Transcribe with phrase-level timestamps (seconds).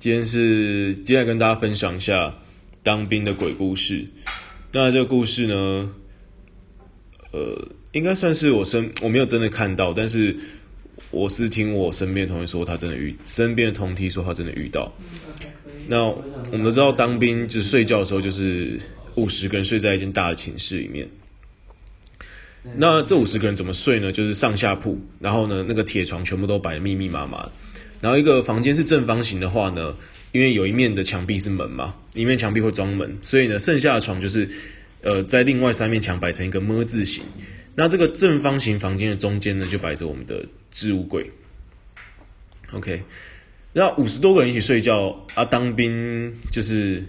[0.00, 2.34] 今天是今天跟大家分享一下
[2.82, 4.06] 当兵的鬼故事。
[4.72, 5.90] 那这个故事呢，
[7.32, 10.34] 呃，应该算是我身我没有真的看到，但是
[11.10, 14.90] 我是听我身边同学说他真的遇，身边的同梯说他真的遇到。
[15.88, 18.80] 那我们都知道当兵就是睡觉的时候就是
[19.14, 21.06] 五十个人睡在一间大的寝室里面。
[22.76, 24.10] 那这五十个人怎么睡呢？
[24.10, 27.48] 就是上下铺，然后呢，那个铁床全部都摆得密密麻麻。
[28.06, 29.96] 然后一个房间是正方形的话呢，
[30.30, 34.48] 因为有一面的墙壁是门嘛，一面墙壁会装门，所以呢，剩下的床就是，
[35.02, 37.24] 呃，在另外三面墙摆成一个么字形。
[37.74, 41.28] 那这个正方形房间的中间呢，就摆着我们的置物柜。
[42.70, 43.02] OK，
[43.72, 47.02] 那五十多个人一起睡觉啊，当兵就是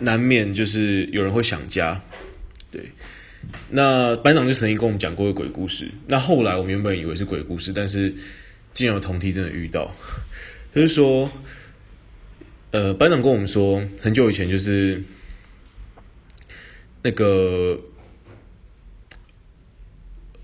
[0.00, 1.98] 难免就是有人会想家，
[2.70, 2.82] 对。
[3.70, 5.88] 那班长就曾经跟我们讲过一个鬼故事。
[6.06, 8.14] 那后来我们原本以为是鬼故事，但是
[8.72, 9.90] 竟然同梯真的遇到，
[10.74, 11.30] 就是说，
[12.70, 15.02] 呃，班长跟我们说，很久以前就是
[17.02, 17.78] 那个，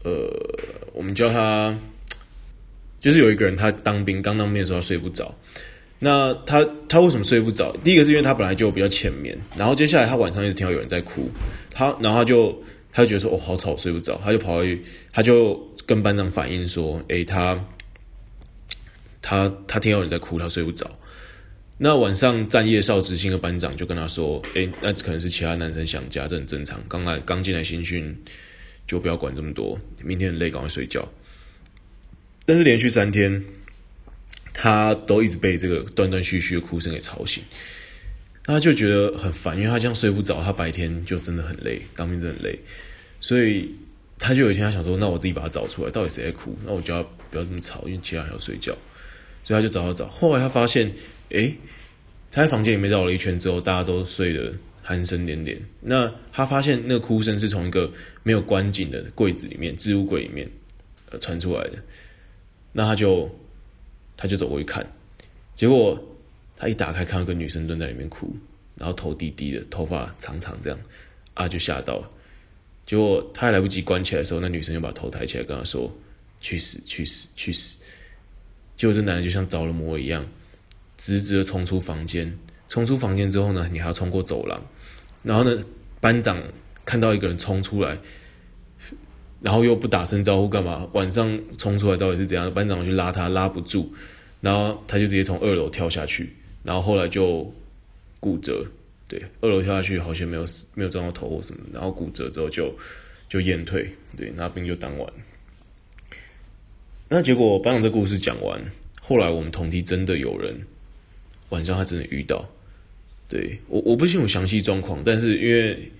[0.03, 0.31] 呃，
[0.93, 1.79] 我们叫他，
[3.01, 5.35] 就是有一个人他当兵刚当兵的时候他睡不着。
[5.99, 7.75] 那他他为什么睡不着？
[7.83, 11.31] 第一个是因为他本来就比较浅眠，然后接下来他晚上一直听到有人在哭，
[11.71, 12.63] 他然后他就。
[12.93, 14.83] 他就觉得说：“哦，好吵，睡不着。”他就跑去，
[15.13, 17.63] 他就跟班长反映说：“哎，他
[19.29, 20.89] 他他听到你在哭，他睡不着。”
[21.79, 26.81] 那晚上站夜哨执行的班长就跟他说：“哎，那可能是其他男生想家，这很正常。
[26.89, 28.17] 刚来刚进来新训，
[28.87, 29.77] 就不要管这么多。
[30.03, 31.07] 明天很累，赶快睡觉。”
[32.47, 33.45] 但是连续三天，
[34.55, 37.43] 他都一直被这个断断续续的哭声给吵醒。
[38.45, 42.57] 他就觉得很烦，因为他这样睡不着，他白天就真的很累，当兵真的很累，
[43.19, 43.75] 所以
[44.21, 46.57] 他就有一天他想说，那我自己把他找出来，到底谁在哭？
[46.65, 48.73] 那我就要不要这么吵，因为其他人要睡觉，
[49.47, 50.09] 所以他就找找找。
[50.09, 50.93] 后来他发现，
[51.31, 51.55] 诶，
[52.31, 54.53] 他在房间里面绕了一圈之后，大家都睡得
[54.85, 55.59] 鼾声连连。
[55.81, 57.91] 那他发现那个哭声是从一个
[58.23, 60.47] 没有关紧的柜子里面，置物柜里面
[61.11, 61.79] 呃传出来的。
[62.73, 63.31] 那他就
[64.17, 64.87] 他就走过去看，
[65.55, 65.99] 结果。
[66.59, 68.35] 他一打开，看到个女生蹲在里面哭，
[68.77, 70.79] 然后头低低的，头发长长这样，
[71.35, 72.11] 啊，就吓到了。
[72.87, 75.95] 结果他还来不及关起来的时候，那女生就把头抬起来跟他说
[76.41, 77.77] ：“去死，去死，去死！”
[78.77, 80.27] 结果这男人就像着了魔一样，
[80.99, 82.39] 直直的冲出房间。
[82.69, 84.61] 冲出房间之后呢，你还要冲过走廊。
[85.23, 85.63] 然后呢，
[86.01, 86.43] 班长
[86.85, 87.99] 看到一个人冲出来，
[89.41, 90.89] 然后又不打声招呼干嘛？
[90.93, 92.53] 晚上冲出来到底是怎样？
[92.53, 93.93] 班长去拉他，拉不住，
[94.41, 96.35] 然后他就直接从二楼跳下去。
[96.65, 97.55] 然后后来就
[98.19, 98.67] 骨折，
[99.07, 101.61] 对，二楼跳下去好像没有死，没有撞到头或什么。
[101.73, 102.75] 然后骨折之后就
[103.29, 105.13] 就验退，对，那兵就当完。
[107.09, 108.61] 那结果班长这故事讲完，
[109.01, 110.63] 后来我们同梯真的有人
[111.51, 112.49] 晚上他真的遇到，
[113.29, 115.91] 对，我我不清楚详细状况，但是因为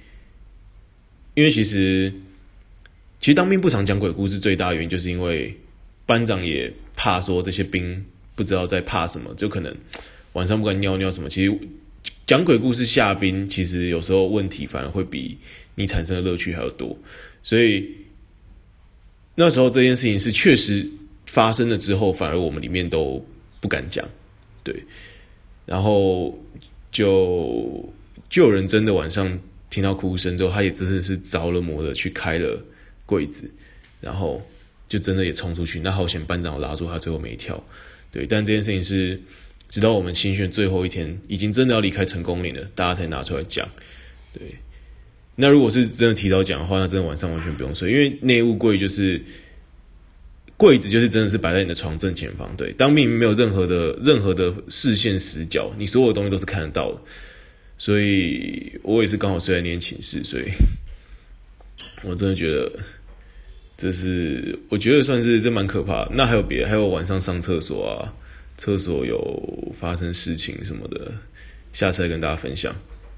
[1.35, 2.13] 因为其实
[3.21, 5.57] 其实当兵不常讲鬼故事，最大原因就是因为
[6.07, 9.75] 班长也怕说这些兵不知道在怕什么，就可能。
[10.33, 11.59] 晚上不敢尿尿什么，其实
[12.27, 15.39] 讲鬼故事吓兵，其实有时候问题反而会比
[15.77, 16.99] 你产生的乐趣还要多。
[17.43, 17.91] 所以
[19.37, 20.85] 那时候这件事情是确实
[21.27, 23.25] 发生了之后，反而我们里面都
[23.61, 24.05] 不敢讲，
[24.65, 24.75] 对。
[25.65, 26.37] 然后
[26.91, 27.89] 就
[28.29, 29.39] 就有人真的晚上
[29.71, 32.61] 听到哭声之后，他也真的是着了魔的去开了
[33.05, 33.49] 柜子，
[34.01, 34.43] 然后
[34.89, 35.79] 就真的也冲出去。
[35.79, 37.63] 那好险班长拉住他，最后没跳。
[38.11, 39.21] 对，但这件事情是。
[39.69, 43.69] 直到我们新训最后一天，已经真的要离开成功岭了，大家才拿出来讲。
[44.33, 44.55] 对，
[45.37, 49.23] 那如果是真的提早讲的话，那真的晚上完全不用睡，因为内务柜就是
[50.57, 52.51] 柜子，就是真的是摆在你的床正前方。
[52.57, 57.01] 对，当兵没有任何的任何的视线死角，你所有的东西都是看得到的。
[57.79, 60.45] 所以我也是刚好睡在那间寝室，所以
[62.03, 62.73] 我真的觉得
[63.77, 66.13] 这是我觉得算是这蛮可怕的。
[66.15, 68.13] 那还有别，还有晚上上厕所啊。
[68.59, 71.13] 厕所有发生事情什么的，
[71.75, 72.75] 下次再跟大家分享。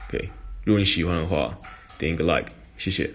[0.08, 0.28] OK，
[0.64, 1.56] 如果你喜欢的话，
[1.97, 3.09] 点一个 like，谢谢。